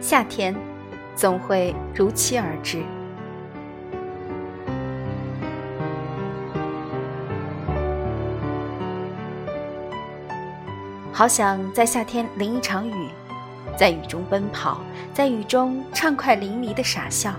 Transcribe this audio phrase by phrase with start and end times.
[0.00, 0.56] 夏天
[1.14, 2.82] 总会如期而至。
[11.12, 13.08] 好想在夏天淋一场雨，
[13.76, 14.80] 在雨中奔跑，
[15.12, 17.34] 在雨中畅快淋漓的傻笑。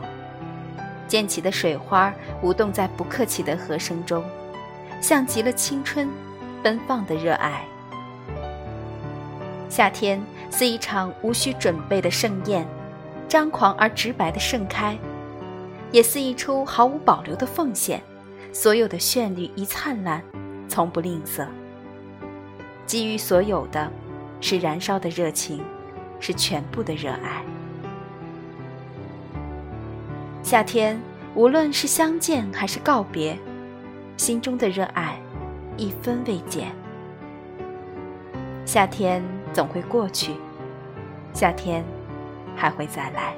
[1.07, 4.23] 溅起的水花舞动在不客气的和声中，
[5.01, 6.07] 像极了青春
[6.61, 7.65] 奔放的热爱。
[9.67, 12.67] 夏天似一场无需准备的盛宴，
[13.27, 14.95] 张狂而直白的盛开，
[15.91, 17.99] 也似一出毫无保留的奉献。
[18.53, 20.21] 所有的绚丽与灿烂，
[20.67, 21.47] 从不吝啬。
[22.85, 23.89] 给予所有的，
[24.41, 25.63] 是燃烧的热情，
[26.19, 27.41] 是全部的热爱。
[30.43, 31.01] 夏天，
[31.33, 33.39] 无论是相见还是告别，
[34.17, 35.17] 心中的热爱
[35.77, 36.67] 一分未减。
[38.65, 39.23] 夏天
[39.53, 40.35] 总会过去，
[41.33, 41.83] 夏天
[42.55, 43.33] 还会再来。